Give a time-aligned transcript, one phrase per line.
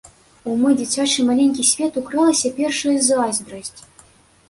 [0.51, 3.75] У мой дзіцячы маленькі свет укралася першая зайздрасць.